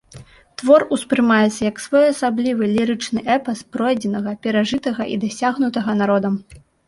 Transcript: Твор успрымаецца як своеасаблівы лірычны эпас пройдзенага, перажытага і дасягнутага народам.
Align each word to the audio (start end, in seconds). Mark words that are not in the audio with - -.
Твор 0.59 0.81
успрымаецца 0.95 1.59
як 1.71 1.81
своеасаблівы 1.83 2.69
лірычны 2.77 3.19
эпас 3.35 3.59
пройдзенага, 3.77 4.33
перажытага 4.45 5.03
і 5.17 5.19
дасягнутага 5.27 5.91
народам. 6.03 6.33